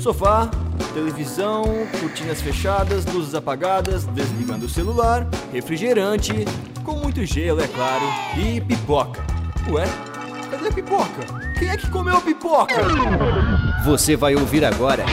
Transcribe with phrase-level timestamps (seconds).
[0.00, 0.50] Sofá,
[0.94, 1.64] televisão,
[2.00, 6.46] cortinas fechadas, luzes apagadas, desligando o celular, refrigerante,
[6.82, 8.04] com muito gelo, é claro,
[8.38, 9.22] e pipoca.
[9.68, 9.84] Ué,
[10.50, 11.52] cadê a pipoca?
[11.58, 12.74] Quem é que comeu a pipoca?
[13.84, 15.04] Você vai ouvir agora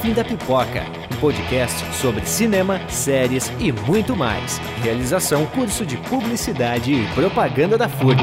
[0.00, 4.58] Fim da Pipoca, um podcast sobre cinema, séries e muito mais.
[4.84, 8.22] Realização curso de publicidade e propaganda da FURB.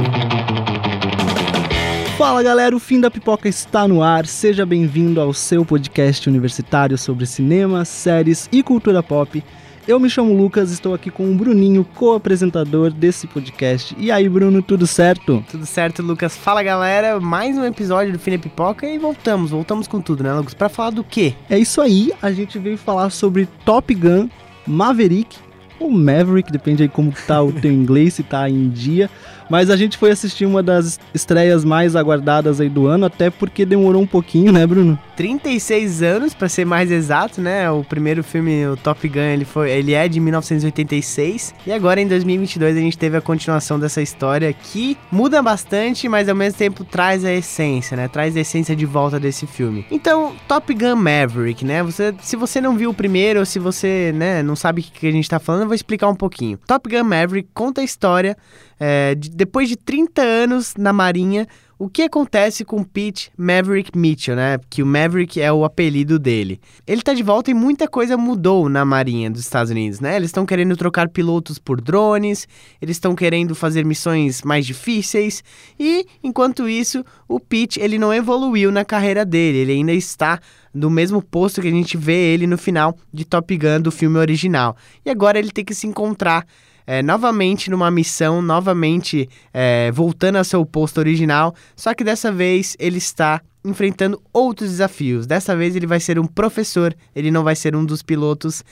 [2.17, 4.25] Fala galera, o Fim da Pipoca está no ar.
[4.25, 9.43] Seja bem-vindo ao seu podcast universitário sobre cinema, séries e cultura pop.
[9.85, 13.93] Eu me chamo Lucas, estou aqui com o Bruninho, co-apresentador desse podcast.
[13.99, 15.43] E aí, Bruno, tudo certo?
[15.51, 16.37] Tudo certo, Lucas.
[16.37, 20.33] Fala galera, mais um episódio do Fim da Pipoca e voltamos, voltamos com tudo, né,
[20.33, 20.53] Lucas?
[20.53, 21.33] Pra falar do quê?
[21.49, 24.29] É isso aí, a gente veio falar sobre Top Gun
[24.65, 25.37] Maverick,
[25.77, 29.09] ou Maverick, depende aí como tá o teu inglês, se tá em dia.
[29.49, 33.65] Mas a gente foi assistir uma das estreias mais aguardadas aí do ano, até porque
[33.65, 34.99] demorou um pouquinho, né, Bruno?
[35.15, 37.69] 36 anos, para ser mais exato, né?
[37.71, 41.55] O primeiro filme, o Top Gun, ele, foi, ele é de 1986.
[41.65, 46.27] E agora, em 2022, a gente teve a continuação dessa história que muda bastante, mas
[46.27, 48.07] ao mesmo tempo traz a essência, né?
[48.07, 49.85] Traz a essência de volta desse filme.
[49.89, 51.81] Então, Top Gun Maverick, né?
[51.83, 55.07] Você, se você não viu o primeiro, ou se você né, não sabe o que
[55.07, 56.59] a gente tá falando, eu vou explicar um pouquinho.
[56.67, 58.35] Top Gun Maverick conta a história
[58.79, 64.35] é, de, depois de 30 anos na Marinha, o que acontece com Pete Maverick Mitchell,
[64.35, 64.57] né?
[64.69, 66.59] Que o Maverick é o apelido dele.
[66.87, 70.15] Ele tá de volta e muita coisa mudou na Marinha dos Estados Unidos, né?
[70.15, 72.47] Eles estão querendo trocar pilotos por drones,
[72.81, 75.43] eles estão querendo fazer missões mais difíceis
[75.77, 80.39] e, enquanto isso, o Pete ele não evoluiu na carreira dele, ele ainda está
[80.73, 84.17] no mesmo posto que a gente vê ele no final de Top Gun do filme
[84.17, 84.77] original.
[85.05, 86.45] E agora ele tem que se encontrar
[86.87, 92.75] é, novamente numa missão, novamente é, voltando ao seu posto original, só que dessa vez
[92.79, 95.25] ele está enfrentando outros desafios.
[95.25, 98.63] Dessa vez ele vai ser um professor, ele não vai ser um dos pilotos.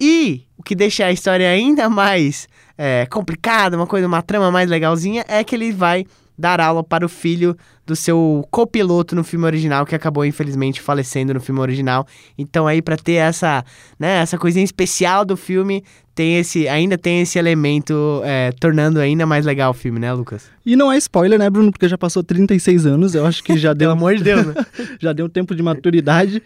[0.00, 4.68] E o que deixa a história ainda mais é, complicada, uma coisa, uma trama mais
[4.68, 6.04] legalzinha, é que ele vai
[6.40, 7.56] dar aula para o filho
[7.86, 12.06] do seu copiloto no filme original, que acabou infelizmente falecendo no filme original.
[12.38, 13.64] Então aí para ter essa,
[13.98, 15.84] né, essa coisinha especial do filme,
[16.14, 20.50] tem esse, ainda tem esse elemento é, tornando ainda mais legal o filme, né, Lucas?
[20.64, 21.70] E não é spoiler, né, Bruno?
[21.70, 23.90] Porque já passou 36 anos, eu acho que já deu.
[23.90, 24.54] Pelo amor de Deus, né?
[25.00, 26.42] já deu um tempo de maturidade.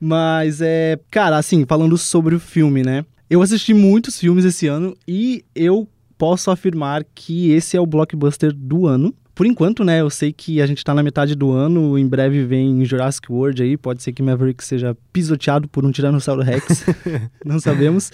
[0.00, 0.98] Mas é.
[1.10, 3.04] Cara, assim, falando sobre o filme, né?
[3.30, 5.88] Eu assisti muitos filmes esse ano e eu
[6.18, 9.14] posso afirmar que esse é o blockbuster do ano.
[9.34, 12.44] Por enquanto, né, eu sei que a gente tá na metade do ano, em breve
[12.44, 16.84] vem Jurassic World aí, pode ser que Maverick seja pisoteado por um Tiranossauro Rex,
[17.44, 18.12] não sabemos.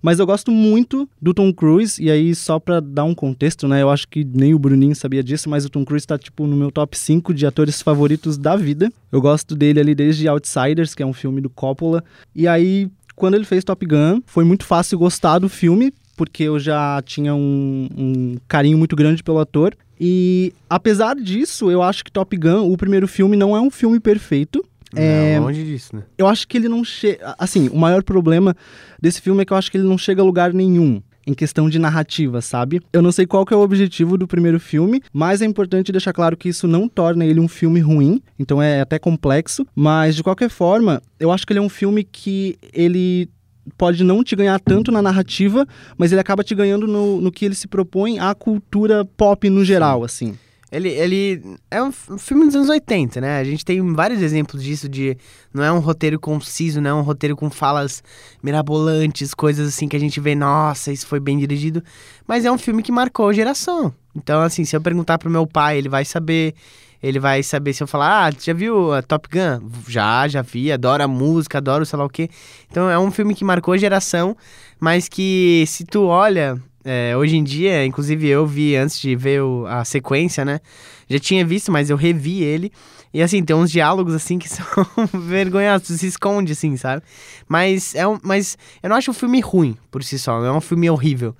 [0.00, 3.82] Mas eu gosto muito do Tom Cruise, e aí só pra dar um contexto, né,
[3.82, 6.56] eu acho que nem o Bruninho sabia disso, mas o Tom Cruise tá, tipo, no
[6.56, 8.92] meu top 5 de atores favoritos da vida.
[9.10, 12.04] Eu gosto dele ali desde Outsiders, que é um filme do Coppola,
[12.34, 12.88] e aí...
[13.16, 17.34] Quando ele fez Top Gun, foi muito fácil gostar do filme, porque eu já tinha
[17.34, 19.76] um, um carinho muito grande pelo ator.
[20.00, 24.00] E apesar disso, eu acho que Top Gun, o primeiro filme, não é um filme
[24.00, 24.64] perfeito.
[24.92, 26.02] Não, é, longe disso, né?
[26.16, 27.34] Eu acho que ele não chega.
[27.38, 28.56] Assim, o maior problema
[29.00, 31.68] desse filme é que eu acho que ele não chega a lugar nenhum em questão
[31.68, 32.80] de narrativa, sabe?
[32.92, 36.12] Eu não sei qual que é o objetivo do primeiro filme, mas é importante deixar
[36.12, 40.22] claro que isso não torna ele um filme ruim, então é até complexo, mas de
[40.22, 43.28] qualquer forma, eu acho que ele é um filme que ele
[43.76, 45.66] pode não te ganhar tanto na narrativa,
[45.96, 49.64] mas ele acaba te ganhando no, no que ele se propõe à cultura pop no
[49.64, 50.36] geral, assim.
[50.72, 53.40] Ele, ele é um filme dos anos 80, né?
[53.40, 55.16] A gente tem vários exemplos disso de
[55.52, 58.04] não é um roteiro conciso, não é um roteiro com falas
[58.40, 61.82] mirabolantes, coisas assim que a gente vê, nossa, isso foi bem dirigido,
[62.26, 63.92] mas é um filme que marcou a geração.
[64.14, 66.54] Então, assim, se eu perguntar pro meu pai, ele vai saber
[67.02, 69.68] ele vai saber se eu falar, ah, já viu a Top Gun?
[69.88, 72.28] Já, já vi, adoro a música, adoro sei lá o quê.
[72.70, 74.36] Então é um filme que marcou geração,
[74.78, 79.42] mas que se tu olha, é, hoje em dia, inclusive eu vi antes de ver
[79.42, 80.60] o, a sequência, né?
[81.08, 82.72] Já tinha visto, mas eu revi ele.
[83.12, 84.64] E assim, tem uns diálogos assim que são
[85.12, 87.02] vergonhosos, se esconde assim, sabe?
[87.48, 90.52] Mas é um, mas eu não acho o filme ruim por si só, não é
[90.52, 91.34] um filme horrível.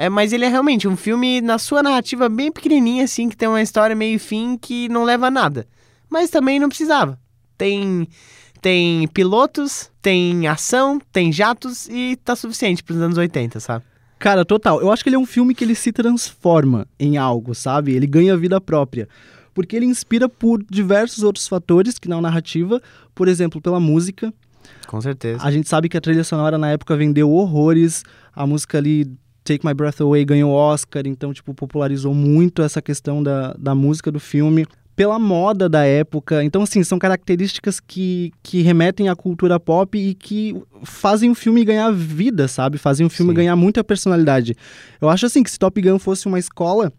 [0.00, 3.46] É, mas ele é realmente um filme na sua narrativa bem pequenininha, assim, que tem
[3.46, 5.66] uma história meio fim que não leva a nada.
[6.08, 7.20] Mas também não precisava.
[7.58, 8.08] Tem
[8.62, 13.84] tem pilotos, tem ação, tem jatos e tá suficiente para os anos 80, sabe?
[14.18, 14.80] Cara, total.
[14.80, 17.92] Eu acho que ele é um filme que ele se transforma em algo, sabe?
[17.92, 19.06] Ele ganha vida própria.
[19.52, 22.80] Porque ele inspira por diversos outros fatores que na narrativa,
[23.14, 24.32] por exemplo, pela música.
[24.86, 25.44] Com certeza.
[25.44, 28.02] A gente sabe que a trilha sonora na época vendeu horrores.
[28.34, 29.06] A música ali
[29.50, 34.12] Take My Breath Away ganhou Oscar, então, tipo, popularizou muito essa questão da, da música
[34.12, 34.64] do filme.
[34.94, 36.44] pela moda da época.
[36.44, 40.54] Então, assim, são características que, que remetem à cultura pop e que
[40.84, 42.76] fazem o filme ganhar vida, sabe?
[42.76, 43.36] Fazem o filme Sim.
[43.36, 44.54] ganhar muita personalidade.
[45.00, 46.92] Eu acho assim que se Top Gun fosse uma escola.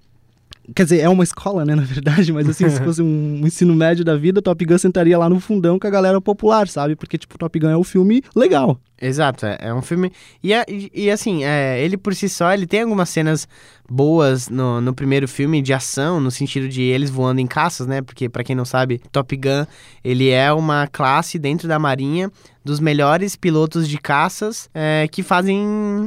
[0.76, 4.04] Quer dizer, é uma escola, né, na verdade, mas assim, se fosse um ensino médio
[4.04, 6.96] da vida, Top Gun sentaria lá no fundão com a galera popular, sabe?
[6.96, 8.80] Porque, tipo, Top Gun é um filme legal.
[9.02, 10.12] Exato, é, é um filme.
[10.44, 13.48] E, é- e, assim, é, ele por si só, ele tem algumas cenas
[13.90, 18.04] boas no, no primeiro filme de ação, no sentido de eles voando em caças, né?
[18.04, 19.66] Porque, pra quem não sabe, Top Gun,
[20.04, 22.32] ele é uma classe dentro da Marinha
[22.64, 25.60] dos melhores pilotos de caças é, que fazem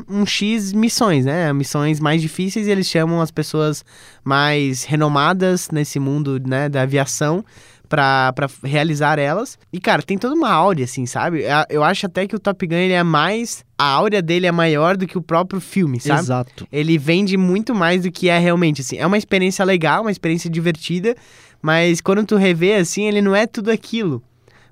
[0.09, 1.53] um X missões, né?
[1.53, 3.85] Missões mais difíceis e eles chamam as pessoas
[4.23, 7.45] mais renomadas nesse mundo né, da aviação
[7.89, 9.59] pra, pra realizar elas.
[9.73, 11.47] E, cara, tem toda uma áurea, assim, sabe?
[11.47, 13.65] A- Eu acho até que o Top Gun, ele é mais...
[13.77, 16.21] A áurea dele é maior do que o próprio filme, sabe?
[16.21, 16.67] Exato.
[16.71, 18.97] Ele vende muito mais do que é realmente, assim.
[18.97, 21.15] É uma experiência legal, uma experiência divertida,
[21.61, 24.23] mas quando tu revê, assim, ele não é tudo aquilo.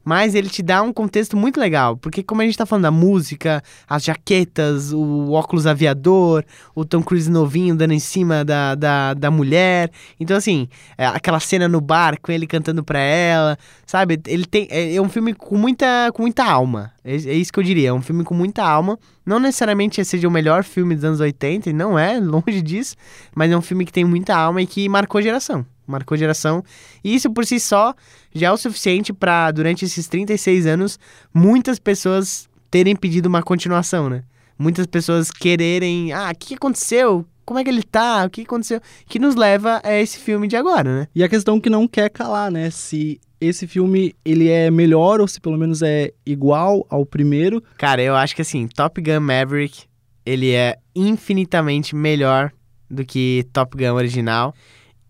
[0.05, 2.91] Mas ele te dá um contexto muito legal, porque como a gente tá falando da
[2.91, 6.45] música, as jaquetas, o óculos aviador,
[6.75, 9.91] o Tom Cruise novinho dando em cima da, da, da mulher.
[10.19, 10.69] Então, assim,
[10.99, 13.57] é, aquela cena no bar com ele cantando pra ela,
[13.87, 14.21] sabe?
[14.27, 14.67] Ele tem.
[14.71, 16.93] É, é um filme com muita, com muita alma.
[17.05, 17.91] É, é isso que eu diria.
[17.91, 18.99] É um filme com muita alma.
[19.25, 22.97] Não necessariamente seja o melhor filme dos anos 80, e não é, longe disso.
[23.35, 25.65] Mas é um filme que tem muita alma e que marcou geração.
[25.87, 26.63] Marcou geração.
[27.03, 27.95] E isso por si só
[28.35, 30.99] já é o suficiente pra, durante esses 36 anos,
[31.33, 34.25] muitas pessoas terem pedido uma continuação, né?
[34.59, 36.13] Muitas pessoas quererem.
[36.13, 37.27] Ah, o que aconteceu?
[37.45, 38.25] Como é que ele tá?
[38.25, 38.81] O que que aconteceu?
[39.07, 41.09] Que nos leva a esse filme de agora, né?
[41.15, 42.71] E a questão que não quer calar, né?
[42.71, 47.63] Se esse filme ele é melhor ou se pelo menos é igual ao primeiro.
[47.77, 49.85] Cara, eu acho que assim, Top Gun Maverick,
[50.25, 52.53] ele é infinitamente melhor
[52.89, 54.55] do que Top Gun original.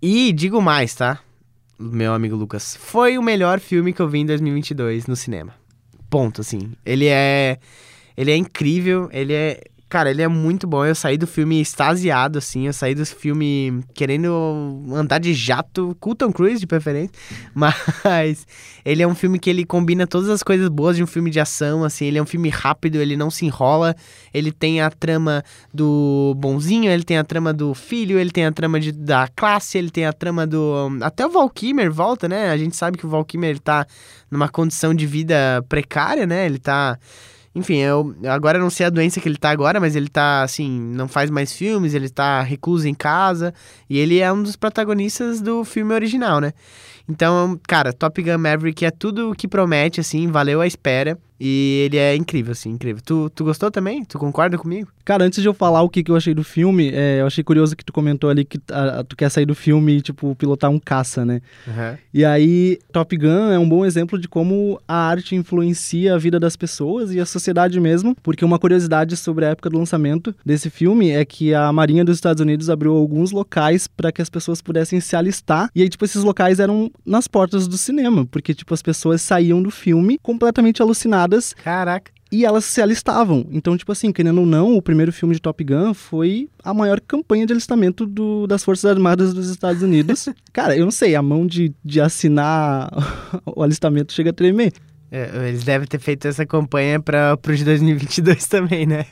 [0.03, 1.21] E digo mais, tá?
[1.79, 5.55] Meu amigo Lucas, foi o melhor filme que eu vi em 2022 no cinema.
[6.11, 6.73] Ponto, assim.
[6.85, 7.61] Ele é
[8.17, 9.61] ele é incrível, ele é
[9.93, 10.87] Cara, ele é muito bom.
[10.87, 12.67] Eu saí do filme extasiado, assim.
[12.67, 17.13] Eu saí do filme querendo andar de jato, Tom Cruise, de preferência.
[17.55, 18.47] Mas
[18.87, 21.39] ele é um filme que ele combina todas as coisas boas de um filme de
[21.39, 22.07] ação, assim.
[22.07, 23.95] Ele é um filme rápido, ele não se enrola.
[24.33, 25.45] Ele tem a trama
[25.75, 29.77] do bonzinho, ele tem a trama do filho, ele tem a trama de, da classe,
[29.77, 30.89] ele tem a trama do...
[31.03, 32.49] Até o Val Kilmer volta, né?
[32.49, 33.87] A gente sabe que o Val Kilmer, ele tá
[34.31, 36.47] numa condição de vida precária, né?
[36.47, 36.99] Ele tá...
[37.55, 40.71] Enfim, eu agora não sei a doença que ele tá agora, mas ele tá assim,
[40.71, 43.53] não faz mais filmes, ele tá recluso em casa
[43.91, 46.53] e ele é um dos protagonistas do filme original, né?
[47.07, 51.19] Então, cara, Top Gun Maverick é tudo o que promete, assim, valeu a espera.
[51.45, 53.03] E ele é incrível, assim, incrível.
[53.05, 54.05] Tu, tu gostou também?
[54.05, 54.89] Tu concorda comigo?
[55.05, 57.43] Cara, antes de eu falar o que, que eu achei do filme, é, eu achei
[57.43, 60.71] curioso que tu comentou ali que ah, tu quer sair do filme e, tipo, pilotar
[60.71, 61.43] um caça, né?
[62.15, 66.39] E aí, Top Gun é um bom exemplo de como a arte influencia a vida
[66.39, 70.71] das pessoas e a sociedade mesmo, porque uma curiosidade sobre a época do lançamento desse
[70.71, 74.63] filme é que a Marinha dos Estados Unidos abriu alguns locais para que as pessoas
[74.63, 78.73] pudessem se alistar, e aí, tipo, esses locais eram nas portas do cinema, porque, tipo,
[78.73, 81.32] as pessoas saíam do filme completamente alucinadas
[81.63, 82.11] Caraca.
[82.31, 83.47] e elas se alistavam.
[83.51, 86.99] Então, tipo assim, querendo ou não, o primeiro filme de Top Gun foi a maior
[87.01, 90.29] campanha de alistamento do- das Forças Armadas dos Estados Unidos.
[90.53, 92.89] Cara, eu não sei, a mão de, de assinar
[93.47, 94.73] o alistamento chega a tremer.
[95.11, 99.05] É, eles devem ter feito essa campanha para de 2022 também, né?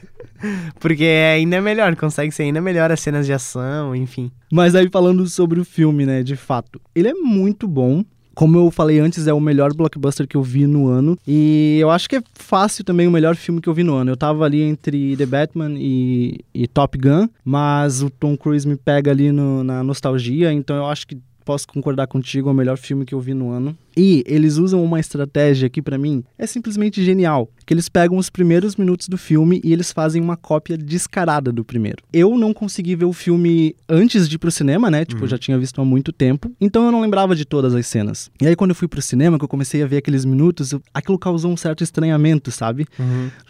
[0.81, 4.31] Porque é ainda melhor, consegue ser ainda melhor as cenas de ação, enfim.
[4.51, 8.03] Mas aí falando sobre o filme, né, de fato, ele é muito bom.
[8.41, 11.19] Como eu falei antes, é o melhor blockbuster que eu vi no ano.
[11.29, 14.11] E eu acho que é fácil também o melhor filme que eu vi no ano.
[14.13, 18.77] Eu tava ali entre The Batman e, e Top Gun, mas o Tom Cruise me
[18.77, 22.79] pega ali no- na nostalgia, então eu acho que posso concordar contigo, é o melhor
[22.79, 23.77] filme que eu vi no ano.
[24.03, 28.31] E eles usam uma estratégia que pra mim é simplesmente genial, que eles pegam os
[28.31, 31.99] primeiros minutos do filme e eles fazem uma cópia descarada do primeiro.
[32.13, 35.05] Eu não consegui ver o filme antes de ir pro cinema, né?
[35.05, 37.87] Tipo, eu já tinha visto há muito tempo, então eu não lembrava de todas as
[37.87, 38.31] cenas.
[38.41, 40.81] E aí quando eu fui pro cinema, que eu comecei a ver aqueles minutos, eu-
[40.95, 42.87] aquilo causou um certo estranhamento, sabe?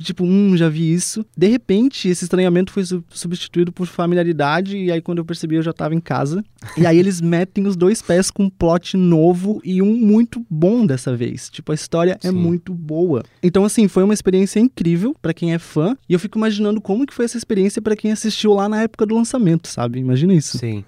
[0.02, 1.25] Tipo, hum, já vi isso.
[1.37, 5.62] De repente, esse estranhamento foi su- substituído por familiaridade, e aí quando eu percebi, eu
[5.62, 6.42] já tava em casa.
[6.76, 10.87] E aí eles metem os dois pés com um plot novo e um muito bom
[10.87, 11.50] dessa vez.
[11.50, 12.37] Tipo, a história é Sim.
[12.37, 13.23] muito boa.
[13.42, 17.06] Então, assim, foi uma experiência incrível pra quem é fã, e eu fico imaginando como
[17.06, 19.99] que foi essa experiência pra quem assistiu lá na época do lançamento, sabe?
[19.99, 20.59] Imagina isso.
[20.59, 20.85] Sim.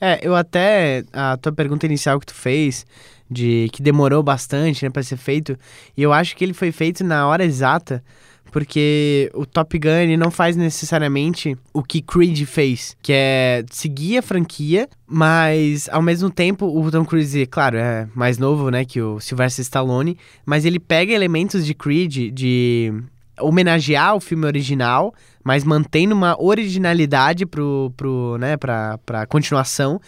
[0.00, 1.04] É, eu até.
[1.12, 2.86] A tua pergunta inicial que tu fez,
[3.30, 5.58] de que demorou bastante, né, pra ser feito,
[5.96, 8.02] e eu acho que ele foi feito na hora exata,
[8.50, 14.22] porque o Top Gun não faz necessariamente o que Creed fez, que é seguir a
[14.22, 19.20] franquia, mas ao mesmo tempo o Tom Cruise, claro, é mais novo, né, que o
[19.20, 22.92] Sylvester Stallone, mas ele pega elementos de Creed de
[23.40, 25.14] homenagear o filme original,
[25.44, 30.00] mas mantendo uma originalidade pro, pro, né, pra continuação.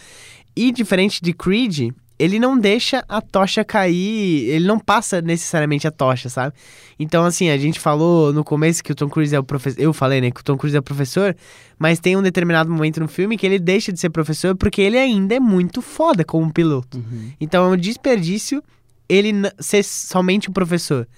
[0.57, 5.91] E diferente de Creed, ele não deixa a tocha cair, ele não passa necessariamente a
[5.91, 6.55] tocha, sabe?
[6.99, 9.81] Então, assim, a gente falou no começo que o Tom Cruise é o professor.
[9.81, 11.35] Eu falei, né, que o Tom Cruise é o professor,
[11.79, 14.99] mas tem um determinado momento no filme que ele deixa de ser professor porque ele
[14.99, 16.99] ainda é muito foda como piloto.
[16.99, 17.33] Uhum.
[17.41, 18.63] Então é um desperdício
[19.09, 21.09] ele ser somente um professor.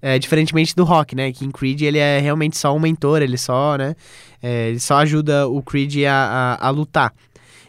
[0.00, 1.32] É, diferentemente do Rock, né?
[1.32, 3.96] Que em Creed ele é realmente só um mentor, ele só, né?
[4.40, 7.12] É, ele só ajuda o Creed a, a, a lutar.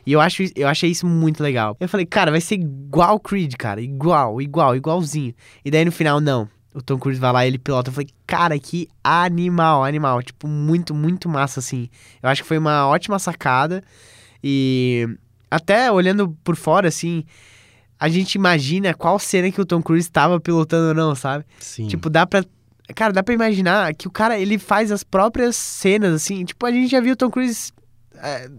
[0.10, 1.78] E eu, acho, eu achei isso muito legal.
[1.80, 3.80] Eu falei, cara, vai ser igual Creed, cara.
[3.80, 5.36] Igual, igual, igualzinho.
[5.64, 6.50] E daí no final, não.
[6.74, 7.92] O Tom Cruise vai lá e ele pilota.
[7.92, 10.24] Eu falei, cara, que animal, animal.
[10.24, 11.92] Tipo, muito, muito massa, assim.
[12.24, 13.84] Eu acho que foi uma ótima sacada.
[14.44, 15.08] E
[15.52, 17.24] até olhando por fora, assim,
[18.00, 21.46] a gente imagina qual cena que o Tom Cruise estava pilotando ou não, sabe?
[21.60, 21.86] Sim.
[21.86, 22.44] Tipo, dá pra.
[22.96, 26.44] Cara, dá pra imaginar que o cara, ele faz as próprias cenas, assim.
[26.46, 27.72] Tipo, a gente já viu o Tom Cruise
[28.22, 28.50] é,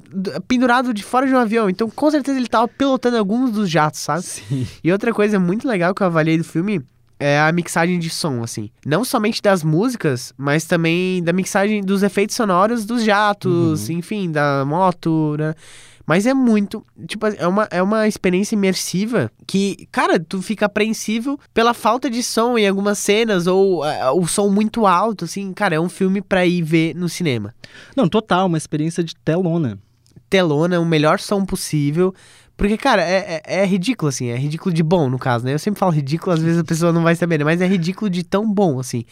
[0.48, 1.68] pendurado de fora de um avião.
[1.70, 4.22] Então, com certeza, ele tava pilotando alguns dos jatos, sabe?
[4.22, 4.66] Sim.
[4.82, 6.80] E outra coisa muito legal que eu avaliei do filme
[7.18, 8.70] é a mixagem de som, assim.
[8.86, 13.96] Não somente das músicas, mas também da mixagem dos efeitos sonoros dos jatos, Uhum.
[13.98, 15.54] enfim, da moto, né?
[16.06, 16.84] Mas é muito.
[17.06, 22.22] Tipo, é uma, é uma experiência imersiva que, cara, tu fica apreensivo pela falta de
[22.22, 25.52] som em algumas cenas, ou é, o som muito alto, assim.
[25.52, 27.54] Cara, é um filme pra ir ver no cinema.
[27.96, 29.78] Não, total, uma experiência de telona.
[30.28, 32.14] telona, o melhor som possível.
[32.56, 34.28] Porque, cara, é, é, é ridículo, assim.
[34.28, 35.54] É ridículo de bom, no caso, né?
[35.54, 37.44] Eu sempre falo ridículo, às vezes a pessoa não vai saber, né?
[37.44, 39.04] Mas é ridículo de tão bom, assim.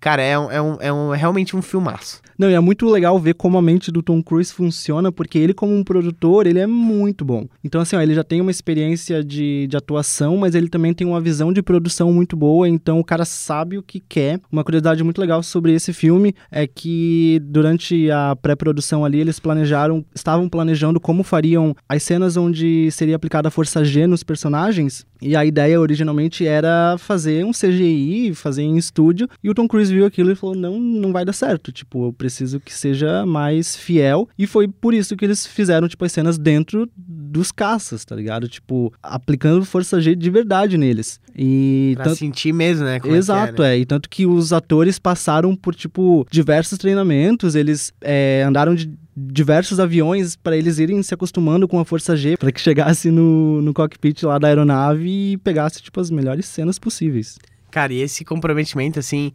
[0.00, 2.20] Cara, é, um, é, um, é, um, é realmente um filmaço.
[2.38, 5.52] Não, e é muito legal ver como a mente do Tom Cruise funciona, porque ele,
[5.52, 7.48] como um produtor, ele é muito bom.
[7.64, 11.04] Então, assim, ó, ele já tem uma experiência de, de atuação, mas ele também tem
[11.04, 14.40] uma visão de produção muito boa, então o cara sabe o que quer.
[14.52, 20.04] Uma curiosidade muito legal sobre esse filme é que durante a pré-produção ali, eles planejaram,
[20.14, 25.34] estavam planejando como fariam as cenas onde seria aplicada a força G nos personagens, e
[25.36, 30.04] a ideia originalmente era fazer um CGI, fazer em estúdio, e o Tom Cruise viu
[30.06, 31.70] aquilo e falou: não, não vai dar certo.
[31.72, 34.28] Tipo, eu preciso que seja mais fiel.
[34.38, 38.48] E foi por isso que eles fizeram, tipo, as cenas dentro dos caças, tá ligado?
[38.48, 41.20] Tipo, aplicando força G de verdade neles.
[41.36, 42.98] E Pra tanto- sentir mesmo, né?
[43.00, 43.74] como é Exato, é, né?
[43.76, 48.90] é, E tanto que os atores passaram por, tipo, diversos treinamentos, eles é, andaram de
[49.32, 53.60] diversos aviões para eles irem se acostumando com a Força G, para que chegasse no,
[53.62, 57.38] no cockpit lá da aeronave e pegasse, tipo, as melhores cenas possíveis.
[57.70, 59.32] Cara, e esse comprometimento, assim,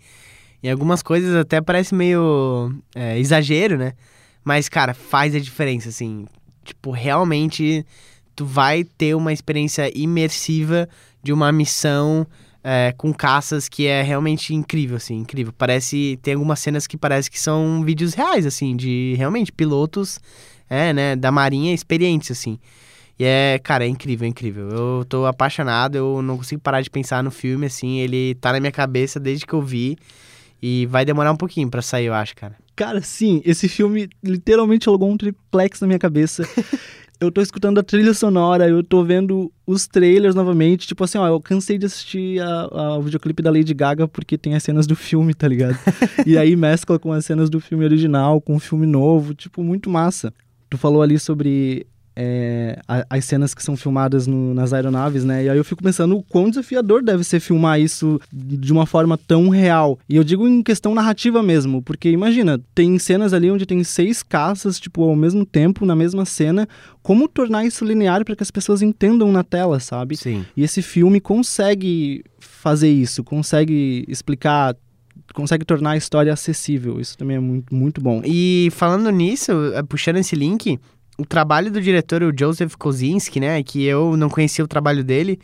[0.63, 3.93] em algumas coisas até parece meio é, exagero, né?
[4.43, 6.25] Mas, cara, faz a diferença, assim.
[6.63, 7.85] Tipo, realmente
[8.35, 10.87] tu vai ter uma experiência imersiva
[11.21, 12.25] de uma missão
[12.63, 15.53] é, com caças que é realmente incrível, assim, incrível.
[15.55, 16.17] Parece.
[16.21, 20.19] Tem algumas cenas que parece que são vídeos reais, assim, de realmente pilotos,
[20.69, 22.57] é, né, da marinha experientes, assim.
[23.19, 24.69] E é, cara, é incrível, é incrível.
[24.69, 28.59] Eu tô apaixonado, eu não consigo parar de pensar no filme, assim, ele tá na
[28.59, 29.97] minha cabeça desde que eu vi.
[30.61, 32.55] E vai demorar um pouquinho pra sair, eu acho, cara.
[32.73, 36.47] Cara, sim, esse filme literalmente alugou um triplex na minha cabeça.
[37.23, 40.85] eu tô escutando a trilha sonora, eu tô vendo os trailers novamente.
[40.87, 44.37] Tipo assim, ó, eu cansei de assistir a- a- o videoclipe da Lady Gaga porque
[44.37, 45.77] tem as cenas do filme, tá ligado?
[46.27, 49.89] e aí mescla com as cenas do filme original, com o filme novo, tipo, muito
[49.89, 50.33] massa.
[50.69, 52.79] Tu falou ali sobre é,
[53.09, 55.45] as cenas que são filmadas no- nas aeronaves, né?
[55.45, 59.17] E aí eu fico pensando o quão desafiador deve ser filmar isso de uma forma
[59.17, 59.97] tão real.
[60.07, 64.21] E eu digo em questão narrativa mesmo, porque imagina, tem cenas ali onde tem seis
[64.21, 66.67] caças, tipo, ao mesmo tempo, na mesma cena.
[67.01, 70.15] Como tornar isso linear para que as pessoas entendam na tela, sabe?
[70.15, 70.45] Sim.
[70.55, 74.75] E esse filme consegue fazer isso, consegue explicar,
[75.33, 76.99] consegue tornar a história acessível.
[76.99, 78.21] Isso também é muito, muito bom.
[78.23, 80.79] E falando nisso, eh, puxando esse link,
[81.17, 83.61] o trabalho do diretor, o Joseph Kosinski, né?
[83.63, 85.39] Que eu não conhecia o trabalho dele,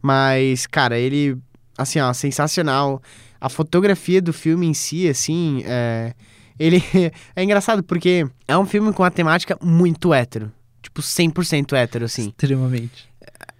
[0.00, 1.36] mas, cara, ele,
[1.76, 3.00] assim, ó, sensacional.
[3.40, 6.14] A fotografia do filme em si, assim, é.
[6.58, 6.82] Ele
[7.34, 10.52] é engraçado porque é um filme com uma temática muito hétero.
[10.82, 12.28] Tipo, 100% hétero, assim.
[12.28, 13.08] Extremamente.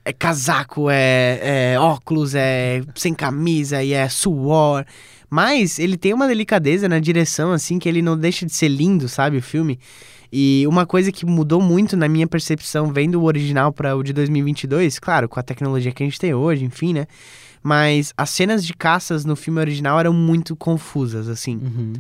[0.05, 4.85] é casaco, é, é óculos, é sem camisa e é suor.
[5.31, 9.09] Mas ele tem uma delicadeza na direção, assim, que ele não deixa de ser lindo,
[9.09, 9.79] sabe, o filme.
[10.33, 14.13] E uma coisa que mudou muito na minha percepção, vendo o original para o de
[14.15, 17.07] 2022, claro, com a tecnologia que a gente tem hoje, enfim, né?
[17.63, 21.61] mas as cenas de caças no filme original eram muito confusas, assim.
[21.63, 21.93] Uhum.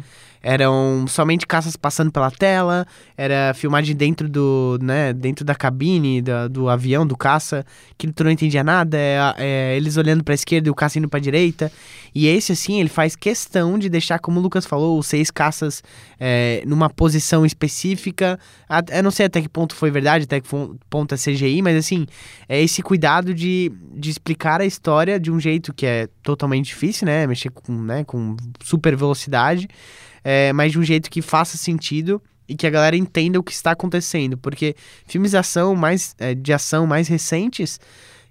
[0.42, 2.84] Eram somente caças passando pela tela,
[3.16, 7.64] era filmagem dentro do, né, dentro da cabine da- do avião, do caça,
[7.96, 11.08] que tu não entendia nada, é, é, eles olhando pra esquerda e o caça indo
[11.08, 11.70] pra direita.
[12.14, 15.82] E esse, assim, ele faz questão de deixar, como o Lucas falou, os seis caças
[16.18, 18.38] é, numa posição específica.
[18.68, 20.48] A- Eu não sei até que ponto foi verdade, até que
[20.90, 22.06] ponto é CGI, mas assim,
[22.48, 27.06] é esse cuidado de, de explicar a história de um jeito que é totalmente difícil,
[27.06, 27.26] né?
[27.26, 29.68] Mexer com, né, com super velocidade,
[30.24, 33.52] é, mas de um jeito que faça sentido e que a galera entenda o que
[33.52, 34.36] está acontecendo.
[34.36, 34.74] Porque
[35.06, 37.80] filmes de ação mais, é, de ação mais recentes,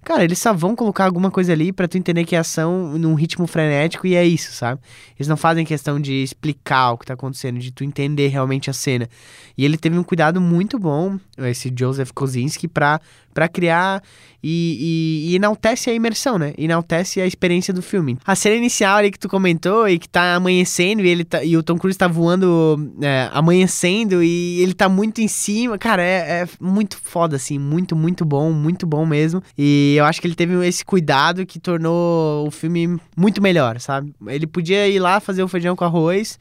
[0.03, 3.13] cara, eles só vão colocar alguma coisa ali pra tu entender que é ação num
[3.13, 4.81] ritmo frenético e é isso, sabe?
[5.17, 8.73] Eles não fazem questão de explicar o que tá acontecendo, de tu entender realmente a
[8.73, 9.09] cena.
[9.57, 12.99] E ele teve um cuidado muito bom, esse Joseph Kosinski, pra,
[13.33, 14.01] pra criar
[14.43, 16.53] e, e- e enaltece a imersão, né?
[16.57, 18.17] Enaltece a experiência do filme.
[18.25, 21.55] A cena inicial ali que tu comentou e que tá amanhecendo e, ele tá, e
[21.55, 25.77] o Tom Cruise tá voando é, amanhecendo e ele tá muito em cima.
[25.77, 27.59] Cara, é, é muito foda, assim.
[27.59, 29.41] Muito, muito bom, muito bom mesmo.
[29.57, 34.13] E eu acho que ele teve esse cuidado que tornou o filme muito melhor, sabe?
[34.27, 36.39] Ele podia ir lá fazer o feijão com arroz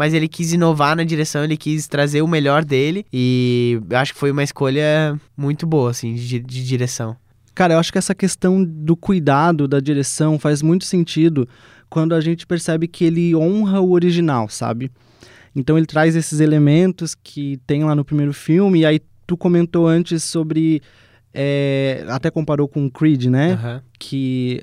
[0.00, 4.18] mas ele quis inovar na direção, ele quis trazer o melhor dele e acho que
[4.18, 7.14] foi uma escolha muito boa, assim, de, de direção.
[7.54, 11.46] Cara, eu acho que essa questão do cuidado, da direção, faz muito sentido
[11.90, 14.90] quando a gente percebe que ele honra o original, sabe?
[15.54, 19.86] Então ele traz esses elementos que tem lá no primeiro filme, e aí tu comentou
[19.86, 20.80] antes sobre.
[21.34, 23.52] é, até comparou com o Creed, né?
[23.52, 23.82] Aham.
[23.98, 24.62] Que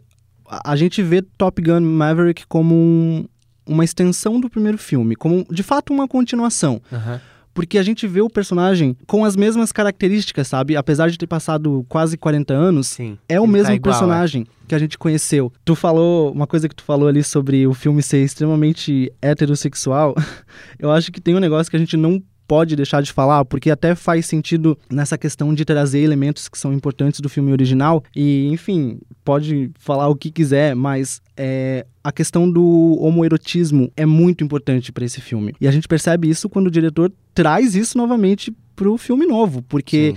[0.66, 3.26] a gente vê Top Gun Maverick como um-
[3.68, 6.82] uma extensão do primeiro filme, como de fato uma continuação.
[6.92, 7.22] Aham.
[7.54, 10.76] Porque a gente vê o personagem com as mesmas características, sabe?
[10.76, 13.18] Apesar de ter passado quase 40 anos, Sim.
[13.28, 15.52] é o tá mesmo igual, personagem que a gente conheceu.
[15.66, 20.14] Tu falou, uma coisa que tu falou ali sobre o filme ser extremamente heterossexual.
[20.78, 23.70] Eu acho que tem um negócio que a gente não pode deixar de falar, porque
[23.70, 28.04] até faz sentido nessa questão de trazer elementos que são importantes do filme original.
[28.16, 34.44] E, enfim, pode falar o que quiser, mas é, a questão do homoerotismo é muito
[34.44, 35.54] importante para esse filme.
[35.60, 40.14] E a gente percebe isso quando o diretor traz isso novamente pro filme novo, porque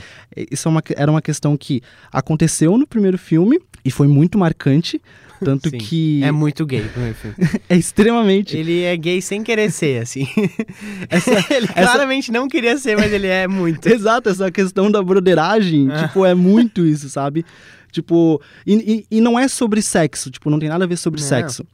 [0.50, 1.80] isso é uma, era uma questão que
[2.12, 5.00] aconteceu no primeiro filme e foi muito marcante,
[5.44, 5.78] tanto Sim.
[5.78, 7.36] que É muito gay o primeiro filme.
[7.68, 10.26] é extremamente Ele é gay sem querer ser, assim.
[11.08, 13.86] Essa- ele essa- claramente não queria ser, mas ele é muito.
[13.88, 16.06] Exato, essa questão da broderagem, Ah.
[16.06, 17.44] tipo, é muito isso, sabe?
[17.92, 21.20] Tipo, e, e, e não é sobre sexo, tipo, não tem nada a ver sobre
[21.20, 21.28] Não.
[21.28, 21.64] sexo.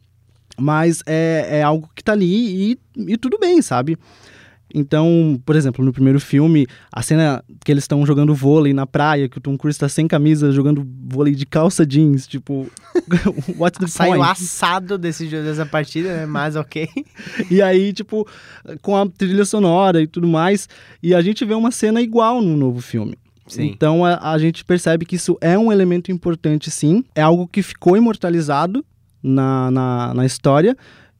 [0.58, 2.78] Mas é, é algo que tá ali e,
[3.12, 3.98] e tudo bem, sabe?
[4.74, 9.28] Então, por exemplo, no primeiro filme, a cena que eles estão jogando vôlei na praia,
[9.28, 12.66] que o Tom Cruise tá sem camisa jogando vôlei de calça jeans, tipo,
[13.56, 14.30] what's the Saiu point?
[14.30, 16.26] assado desse jogo, dessa partida, né?
[16.26, 16.88] Mas ok.
[17.50, 18.26] E aí, tipo,
[18.82, 20.68] com a trilha sonora e tudo mais,
[21.02, 23.16] e a gente vê uma cena igual no novo filme.
[23.46, 23.66] Sim.
[23.66, 27.04] Então a, a gente percebe que isso é um elemento importante, sim.
[27.14, 28.84] É algo que ficou imortalizado
[29.22, 30.76] na, na, na história.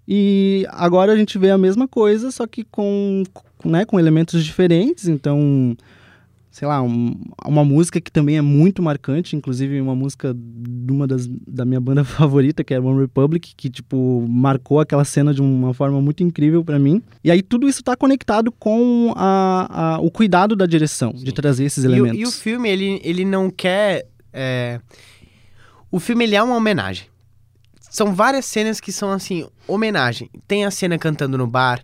[0.09, 4.45] E agora a gente vê a mesma coisa, só que com, com, né, com elementos
[4.45, 5.09] diferentes.
[5.09, 5.77] Então,
[6.59, 11.07] sei lá, um- uma música que também é muito marcante, inclusive uma música de uma
[11.07, 15.43] das, da minha banda favorita, que é One Republic, que, tipo, marcou aquela cena de
[15.43, 17.03] uma forma muito incrível pra mim.
[17.23, 21.65] E aí tudo isso tá conectado com a, a- o cuidado da direção, de trazer
[21.65, 22.19] esses E o, elementos.
[22.21, 24.07] e o filme, ele, ele não quer.
[24.33, 24.81] é,
[25.93, 27.05] O filme, ele é uma homenagem.
[27.91, 30.31] São várias cenas que são, assim, homenagem.
[30.49, 31.83] Tem a cena cantando no bar.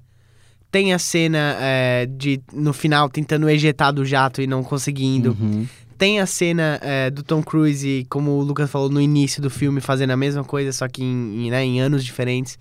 [0.72, 5.36] Tem a cena é, de, no final, tentando ejetar do jato e não conseguindo.
[5.38, 5.68] Uhum.
[5.98, 9.80] Tem a cena é, do Tom Cruise, como o Lucas falou no início do filme,
[9.80, 12.58] fazendo a mesma coisa, só que em, em, né, em anos diferentes.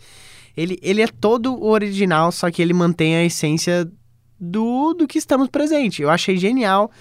[0.56, 3.90] Ele, ele é todo o original, só que ele mantém a essência
[4.38, 6.02] do, do que estamos presente.
[6.02, 6.92] Eu achei genial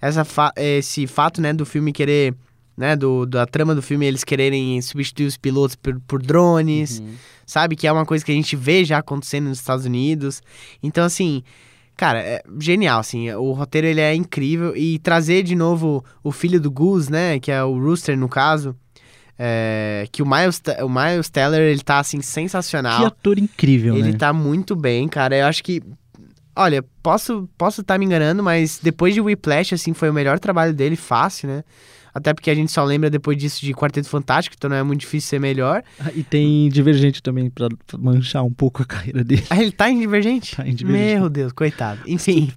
[0.00, 2.34] essa fa- esse fato, né, do filme querer,
[2.78, 7.14] né, do, da trama do filme, eles quererem substituir os pilotos por, por drones, Uhum.
[7.44, 7.74] sabe?
[7.74, 10.40] Que é uma coisa que a gente vê já acontecendo nos Estados Unidos.
[10.82, 11.42] Então, assim,
[11.96, 13.28] cara, é genial, assim.
[13.32, 14.76] O roteiro, ele é incrível.
[14.76, 17.40] E trazer de novo o filho do Goose, né?
[17.40, 18.76] Que é o Rooster, no caso.
[19.36, 23.00] é, que o Miles, o Miles Teller, ele tá, assim, sensacional.
[23.00, 24.18] Que ator incrível, Ele né?
[24.18, 25.36] tá muito bem, cara.
[25.36, 25.82] Eu acho que.
[26.56, 30.74] Olha, posso posso estar me enganando, mas depois de Whiplash, assim, foi o melhor trabalho
[30.74, 31.62] dele, fácil, né?
[32.18, 35.00] Até porque a gente só lembra depois disso de Quarteto Fantástico, então não é muito
[35.00, 35.82] difícil ser melhor.
[36.14, 39.44] E tem Divergente também, pra manchar um pouco a carreira dele.
[39.48, 40.56] Ah, ele tá em Divergente?
[40.56, 41.14] Tá em Divergente.
[41.14, 42.00] Meu Deus, coitado.
[42.06, 42.52] Enfim.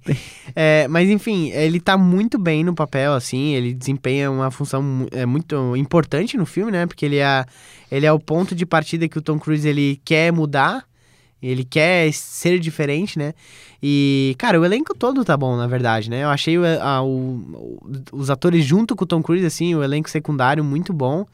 [0.54, 5.24] é, mas enfim, ele tá muito bem no papel, assim, ele desempenha uma função é,
[5.24, 6.86] muito importante no filme, né?
[6.86, 7.44] Porque ele é,
[7.90, 10.84] ele é o ponto de partida que o Tom Cruise ele quer mudar.
[11.42, 13.34] Ele quer ser diferente, né?
[13.82, 16.22] E, cara, o elenco todo tá bom, na verdade, né?
[16.22, 17.78] Eu achei o- a- o-
[18.12, 21.26] os atores junto com o Tom Cruise, assim, o elenco secundário muito bom.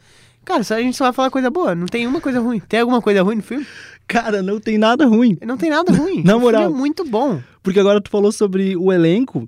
[0.44, 2.58] Cara, só, a gente só vai falar coisa boa, não tem uma coisa ruim.
[2.60, 3.66] Tem alguma coisa ruim no filme?
[4.06, 5.36] Cara, não tem nada ruim.
[5.44, 6.22] Não tem nada ruim.
[6.24, 6.62] Na O filme moral.
[6.64, 7.38] é muito bom.
[7.62, 9.46] Porque agora tu falou sobre o elenco.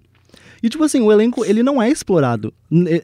[0.63, 2.53] E, tipo assim, o elenco, ele não é explorado.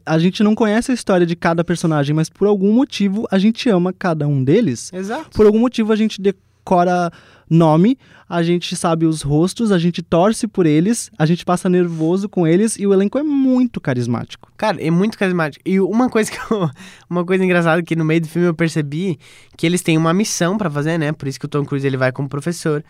[0.05, 3.66] A gente não conhece a história de cada personagem, mas por algum motivo a gente
[3.71, 4.92] ama cada um deles.
[4.92, 5.31] Exato.
[5.31, 7.11] Por algum motivo a gente decora
[7.49, 12.29] nome, a gente sabe os rostos, a gente torce por eles, a gente passa nervoso
[12.29, 14.51] com eles e o elenco é muito carismático.
[14.57, 15.63] Cara, é muito carismático.
[15.67, 16.69] E uma coisa que eu,
[17.09, 19.19] uma coisa engraçada que no meio do filme eu percebi
[19.57, 21.13] que eles têm uma missão pra fazer, né?
[21.13, 22.85] Por isso que o Tom Cruise ele vai como professor.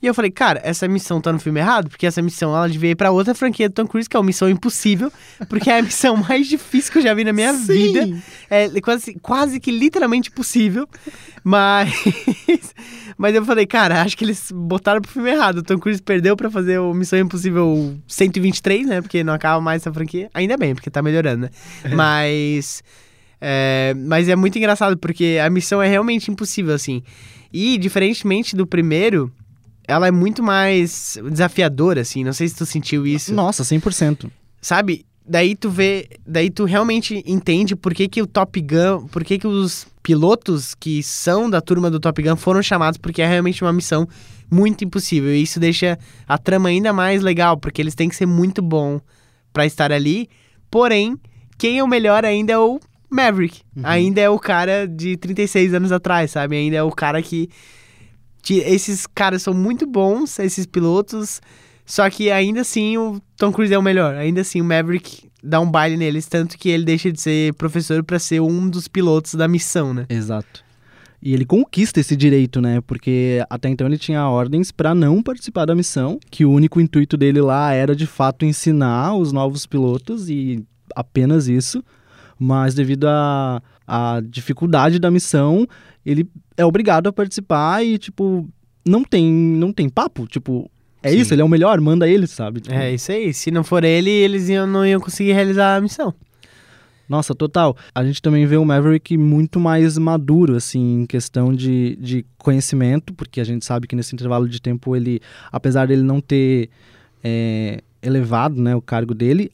[0.00, 2.90] E eu falei, cara, essa missão tá no filme errado, porque essa missão ela devia
[2.90, 5.12] ir pra outra franquia do Tom Cruise, que é uma missão impossível,
[5.48, 8.08] porque é a missão mais difícil que eu já vi na minha vida.
[8.48, 10.88] É quase, quase que literalmente possível.
[11.42, 11.92] Mas.
[13.18, 15.58] Mas eu falei, cara, acho que eles botaram pro filme errado.
[15.58, 19.02] O Tom Cruise perdeu pra fazer o Missão Impossível 123, né?
[19.02, 20.30] Porque não acaba mais essa franquia.
[20.32, 21.50] Ainda bem, porque tá melhorando, né?
[21.96, 22.80] Mas.
[23.40, 27.02] é, mas é muito engraçado, porque a missão é realmente impossível, assim.
[27.52, 29.32] E, diferentemente do primeiro,
[29.88, 32.22] ela é muito mais desafiadora, assim.
[32.22, 34.30] Não sei se tu sentiu isso Nossa, 100%.
[34.60, 35.06] sabe?
[35.26, 39.38] Daí tu vê, daí tu realmente entende por que, que o Top Gun, por que,
[39.38, 43.62] que os pilotos que são da turma do Top Gun foram chamados, porque é realmente
[43.62, 44.08] uma missão
[44.50, 45.34] muito impossível.
[45.34, 49.00] E isso deixa a trama ainda mais legal, porque eles têm que ser muito bom
[49.52, 50.28] pra estar ali.
[50.70, 51.18] Porém,
[51.58, 53.60] quem é o melhor ainda é o Maverick.
[53.82, 56.56] Ainda é o cara de 36 anos atrás, sabe?
[56.56, 57.48] Ainda é o cara que
[58.54, 61.40] esses caras são muito bons, esses pilotos,
[61.84, 64.14] só que ainda assim o Tom Cruise é o melhor.
[64.14, 68.02] Ainda assim o Maverick dá um baile neles, tanto que ele deixa de ser professor
[68.02, 70.06] pra ser um dos pilotos da missão, né?
[70.08, 70.64] Exato.
[71.20, 72.80] E ele conquista esse direito, né?
[72.80, 77.16] Porque até então ele tinha ordens pra não participar da missão, que o único intuito
[77.16, 81.82] dele lá era de fato ensinar os novos pilotos e apenas isso.
[82.38, 85.66] Mas devido à dificuldade da missão,
[86.06, 86.28] ele
[86.58, 88.46] é obrigado a participar e tipo
[88.84, 90.70] não tem não tem papo, tipo
[91.02, 91.18] é Sim.
[91.18, 92.60] isso, ele é o melhor, manda ele, sabe?
[92.60, 93.32] Tipo, É isso aí.
[93.32, 96.12] Se não for ele, eles iam, não iam conseguir realizar a missão.
[97.08, 97.76] Nossa, total.
[97.94, 103.14] A gente também vê o Maverick muito mais maduro, assim, em questão de, de conhecimento,
[103.14, 106.68] porque a gente sabe que nesse intervalo de tempo ele, apesar dele não ter
[107.24, 109.52] é, elevado né, o cargo dele, ele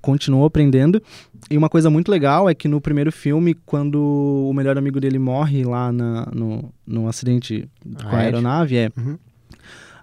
[0.00, 1.02] continuou aprendendo.
[1.50, 3.96] E uma coisa muito legal é que no primeiro filme, quando
[4.48, 7.68] o melhor amigo dele morre lá na, no, no acidente
[8.08, 8.90] com a aeronave, é.
[8.96, 9.16] Uhum.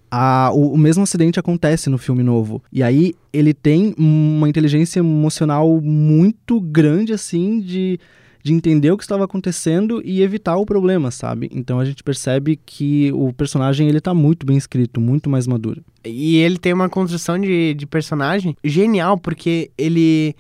[0.10, 2.62] A- o, o mesmo acidente acontece no filme novo.
[2.72, 8.00] E aí ele tem uma inteligência emocional muito grande, assim, de,
[8.44, 11.50] de entender o que estava acontecendo e evitar o problema, sabe?
[11.54, 15.84] Então a gente percebe que o personagem ele tá muito bem escrito, muito mais maduro.
[16.06, 20.36] E ele tem uma construção de, de personagem genial, porque ele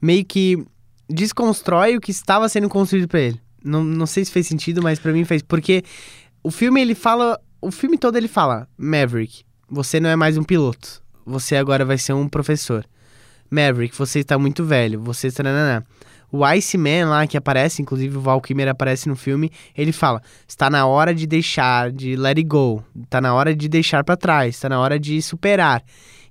[0.00, 0.64] meio que
[1.08, 3.40] desconstrói o que estava sendo construído pra ele.
[3.62, 5.42] Não, não sei se fez sentido, mas pra mim fez.
[5.42, 5.82] Porque
[6.42, 7.38] o filme, ele fala...
[7.60, 11.02] O filme todo ele fala, Maverick, você não é mais um piloto.
[11.26, 12.86] Você agora vai ser um professor.
[13.50, 15.00] Maverick, você está muito velho.
[15.00, 15.30] Você...
[15.30, 15.84] Taranana.
[16.32, 20.70] O Iceman lá, que aparece, inclusive o Val Kilmer aparece no filme, ele fala, está
[20.70, 22.82] na hora de deixar, de let it go.
[23.02, 24.54] Está na hora de deixar pra trás.
[24.54, 25.82] Está na hora de superar.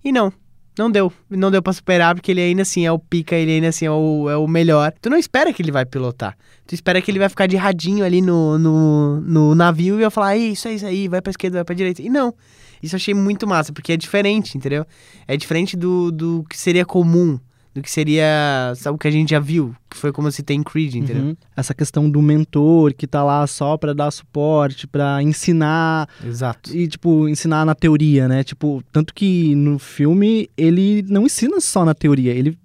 [0.03, 0.31] E não,
[0.77, 1.11] não deu.
[1.29, 3.91] Não deu pra superar, porque ele ainda assim é o pica, ele ainda assim é
[3.91, 4.93] o, é o melhor.
[5.01, 6.37] Tu não espera que ele vai pilotar.
[6.65, 10.09] Tu espera que ele vai ficar de radinho ali no, no, no navio e vai
[10.09, 12.01] falar, "Ei, isso é isso aí, vai pra esquerda, vai pra direita.
[12.01, 12.33] E não.
[12.81, 14.85] Isso eu achei muito massa, porque é diferente, entendeu?
[15.27, 17.37] É diferente do, do que seria comum,
[17.73, 20.59] do que seria, sabe, o que a gente já viu, que foi como se tem
[20.59, 21.23] em Creed, entendeu?
[21.23, 21.37] Uhum.
[21.55, 26.75] Essa questão do mentor que tá lá só pra dar suporte, pra ensinar Exato.
[26.75, 28.43] e, tipo, ensinar na teoria, né?
[28.43, 32.57] Tipo, tanto que no filme ele não ensina só na teoria, ele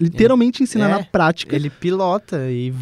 [0.00, 1.54] literalmente ensina É, na prática.
[1.54, 2.72] Ele pilota e,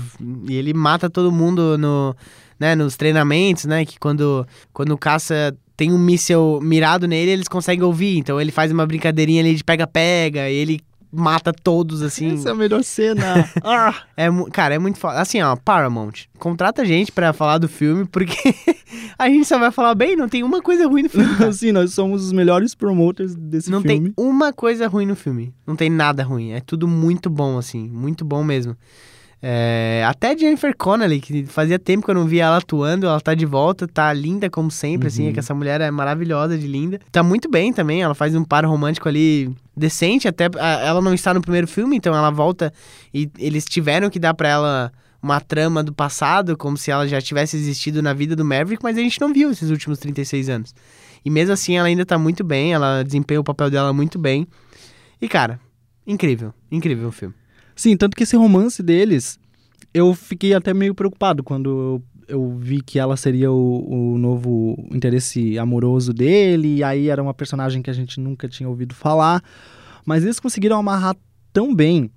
[0.49, 2.14] e ele mata todo mundo no,
[2.59, 3.85] né, nos treinamentos, né?
[3.85, 8.19] Que quando, quando o caça tem um míssel mirado nele, eles conseguem ouvir.
[8.19, 10.81] Então ele faz uma brincadeirinha ali de pega-pega, ele
[11.12, 12.35] mata todos, assim.
[12.35, 13.49] Essa é a melhor cena.
[13.64, 13.94] ah!
[14.16, 15.20] É, cara, é muito foda.
[15.20, 18.55] Assim, ó, Paramount, contrata a gente pra falar do filme, porque
[19.18, 21.35] a gente só vai falar bem, não tem uma coisa ruim no filme.
[21.37, 21.51] cara.
[21.51, 24.12] Assim, nós somos os melhores promoters desse Não filme.
[24.12, 25.53] tem uma coisa ruim no filme.
[25.66, 26.53] Não tem nada ruim.
[26.53, 27.88] É tudo muito bom, assim.
[27.88, 28.77] Muito bom mesmo.
[29.42, 33.35] É, até Jennifer Connelly, que fazia tempo que eu não via ela atuando, ela tá
[33.35, 37.01] de volta, tá linda como sempre, assim, é que essa mulher é maravilhosa de linda.
[37.11, 40.45] Tá muito bem também, ela faz um par romântico ali decente, até
[40.85, 42.73] ela não está no primeiro filme, então ela volta
[43.12, 47.21] e eles tiveram que dar pra ela uma trama do passado, como se ela já
[47.21, 50.75] tivesse existido na vida do Maverick, mas a gente não viu esses últimos 36 anos.
[51.25, 54.47] E mesmo assim ela ainda tá muito bem, ela desempenha o papel dela muito bem.
[55.21, 55.61] E cara,
[56.07, 57.35] incrível, incrível o filme.
[57.77, 59.38] Sim, tanto que esse romance deles,
[59.93, 64.77] eu fiquei até meio preocupado quando eu, eu vi que ela seria o, o novo
[64.90, 69.43] interesse amoroso dele, e aí era uma personagem que a gente nunca tinha ouvido falar.
[70.07, 71.16] Mas eles conseguiram amarrar
[71.53, 72.11] tão bem,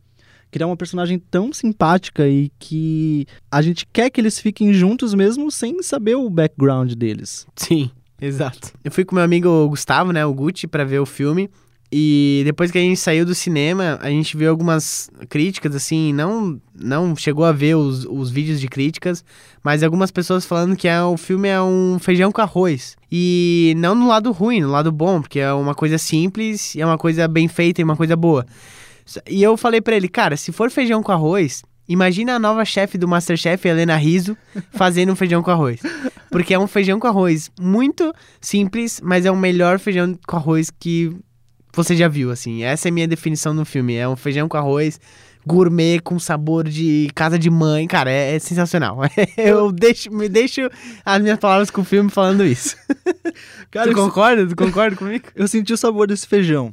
[0.52, 5.52] criar uma personagem tão simpática e que a gente quer que eles fiquem juntos mesmo
[5.52, 7.48] sem saber o background deles.
[7.56, 7.90] Sim,
[8.22, 8.72] exato.
[8.84, 11.50] Eu fui com meu amigo Gustavo, né, o Gucci, pra ver o filme.
[11.96, 16.60] E depois que a gente saiu do cinema, a gente viu algumas críticas, assim, não,
[16.74, 19.24] não chegou a ver os, os vídeos de críticas,
[19.64, 22.98] mas algumas pessoas falando que é, o filme é um feijão com arroz.
[23.12, 26.98] E não no lado ruim, no lado bom, porque é uma coisa simples, é uma
[26.98, 28.44] coisa bem feita e uma coisa boa.
[29.30, 32.98] E eu falei pra ele, cara, se for feijão com arroz, imagina a nova chefe
[32.98, 34.36] do Masterchef, Helena Riso,
[34.74, 35.80] fazendo um feijão com arroz.
[36.32, 40.72] Porque é um feijão com arroz muito simples, mas é o melhor feijão com arroz
[40.72, 41.16] que
[41.82, 42.64] você já viu, assim.
[42.64, 43.96] Essa é a minha definição do filme.
[43.96, 45.00] É um feijão com arroz
[45.46, 47.88] gourmet com sabor de casa de mãe.
[47.88, 49.00] Cara, é, é sensacional.
[49.38, 50.62] Eu deixo, me deixo
[51.06, 52.76] as minhas palavras com o filme falando isso.
[53.70, 54.48] Cara, tu concorda?
[54.48, 55.26] Tu concorda comigo?
[55.36, 56.72] eu senti o sabor desse feijão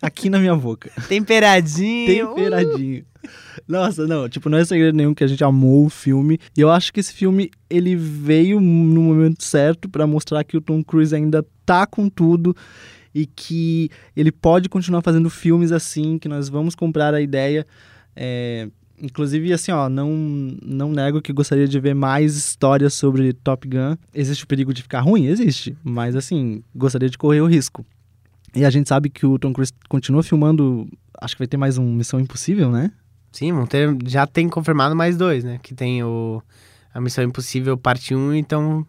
[0.00, 0.90] aqui na minha boca.
[1.08, 2.28] Temperadinho.
[2.28, 3.04] temperadinho.
[3.66, 6.38] Nossa, não, tipo, não é segredo nenhum que a gente amou o filme.
[6.56, 10.60] E eu acho que esse filme, ele veio no momento certo pra mostrar que o
[10.60, 12.54] Tom Cruise ainda tá com tudo
[13.16, 17.66] e que ele pode continuar fazendo filmes assim, que nós vamos comprar a ideia.
[18.14, 20.10] É, Inclusive, assim, ó, não,
[20.62, 23.94] não nego que gostaria de ver mais histórias sobre Top Gun.
[24.14, 25.26] Existe o perigo de ficar ruim?
[25.26, 25.76] Existe.
[25.84, 27.84] Mas, assim, gostaria de correr o risco.
[28.54, 30.88] E a gente sabe que o Tom Cruise continua filmando.
[31.20, 32.90] Acho que vai ter mais um Missão Impossível, né?
[33.32, 35.58] Sim, vão ter, já tem confirmado mais dois, né?
[35.62, 36.42] Que tem o
[36.92, 38.86] a Missão Impossível parte 1, então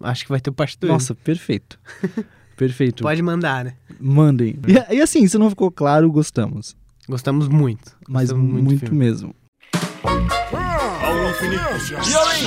[0.00, 0.90] acho que vai ter o parte 2.
[0.90, 1.78] Nossa, perfeito.
[2.62, 3.02] Perfeito.
[3.02, 3.74] Pode mandar, né?
[3.98, 4.56] Mandem.
[4.68, 6.76] E, e assim, se não ficou claro, gostamos.
[7.08, 7.96] Gostamos muito.
[8.08, 8.96] Mas Gostamos muito, do filme.
[8.96, 9.34] mesmo.
[10.04, 11.60] Ao infinito
[12.08, 12.44] e além.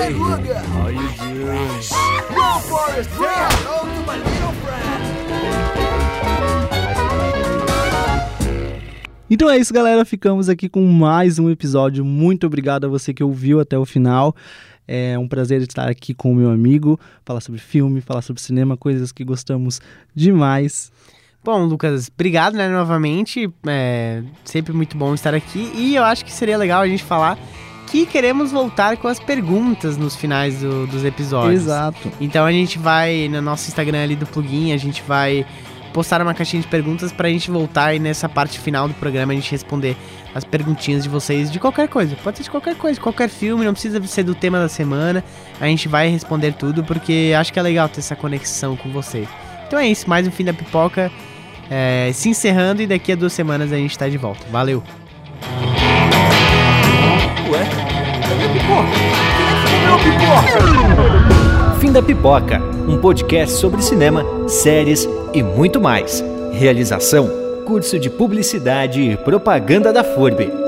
[0.00, 0.14] Hey,
[0.72, 1.68] how you doing?
[9.28, 10.06] Então é isso, galera.
[10.06, 12.06] Ficamos aqui com mais um episódio.
[12.06, 14.34] Muito obrigado a você que ouviu até o final.
[14.88, 18.74] É um prazer estar aqui com o meu amigo, falar sobre filme, falar sobre cinema,
[18.76, 19.80] coisas que gostamos
[20.14, 20.90] demais.
[21.44, 23.48] Bom, Lucas, obrigado, né, novamente.
[23.66, 25.70] É sempre muito bom estar aqui.
[25.74, 27.38] E eu acho que seria legal a gente falar
[27.86, 31.62] que queremos voltar com as perguntas nos finais do- dos episódios.
[31.62, 32.10] Exato.
[32.20, 35.46] Então a gente vai no nosso Instagram ali do plugin, a gente vai
[35.92, 39.36] postar uma caixinha de perguntas pra gente voltar e nessa parte final do programa a
[39.36, 39.96] gente responder
[40.34, 42.16] as perguntinhas de vocês de qualquer coisa.
[42.22, 45.24] Pode ser de qualquer coisa, qualquer filme, não precisa ser do tema da semana.
[45.60, 49.28] A gente vai responder tudo porque acho que é legal ter essa conexão com vocês.
[49.66, 51.10] Então é isso, mais um fim da pipoca.
[51.70, 54.46] é, se encerrando e daqui a duas semanas a gente tá de volta.
[54.50, 54.82] Valeu!
[57.50, 57.64] Ué?
[58.28, 58.88] Cadê a pipoca?
[59.36, 61.78] Quem é que comeu a pipoca?
[61.80, 66.24] Fim da Pipoca, um podcast sobre cinema, séries e muito mais.
[66.52, 67.28] Realização:
[67.66, 70.67] Curso de Publicidade e Propaganda da FURB.